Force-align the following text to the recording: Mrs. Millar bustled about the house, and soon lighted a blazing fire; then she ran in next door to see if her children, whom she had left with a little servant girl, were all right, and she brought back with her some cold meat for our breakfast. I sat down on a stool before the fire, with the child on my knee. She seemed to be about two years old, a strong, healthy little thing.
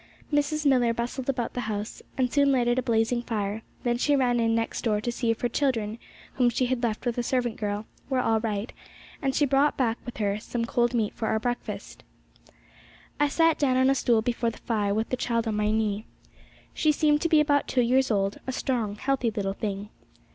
Mrs. 0.33 0.65
Millar 0.65 0.95
bustled 0.95 1.29
about 1.29 1.53
the 1.53 1.59
house, 1.69 2.01
and 2.17 2.33
soon 2.33 2.51
lighted 2.51 2.79
a 2.79 2.81
blazing 2.81 3.21
fire; 3.21 3.61
then 3.83 3.99
she 3.99 4.15
ran 4.15 4.39
in 4.39 4.55
next 4.55 4.81
door 4.81 4.99
to 4.99 5.11
see 5.11 5.29
if 5.29 5.41
her 5.41 5.47
children, 5.47 5.99
whom 6.33 6.49
she 6.49 6.65
had 6.65 6.81
left 6.81 7.05
with 7.05 7.17
a 7.17 7.19
little 7.19 7.29
servant 7.29 7.55
girl, 7.57 7.85
were 8.09 8.17
all 8.19 8.39
right, 8.39 8.73
and 9.21 9.35
she 9.35 9.45
brought 9.45 9.77
back 9.77 9.99
with 10.03 10.17
her 10.17 10.39
some 10.39 10.65
cold 10.65 10.95
meat 10.95 11.13
for 11.13 11.27
our 11.27 11.37
breakfast. 11.37 12.03
I 13.19 13.27
sat 13.27 13.59
down 13.59 13.77
on 13.77 13.91
a 13.91 13.93
stool 13.93 14.23
before 14.23 14.49
the 14.49 14.57
fire, 14.57 14.95
with 14.95 15.09
the 15.09 15.17
child 15.17 15.47
on 15.47 15.55
my 15.55 15.69
knee. 15.69 16.07
She 16.73 16.91
seemed 16.91 17.21
to 17.21 17.29
be 17.29 17.39
about 17.39 17.67
two 17.67 17.81
years 17.81 18.09
old, 18.09 18.39
a 18.47 18.51
strong, 18.51 18.95
healthy 18.95 19.29
little 19.29 19.53
thing. 19.53 19.89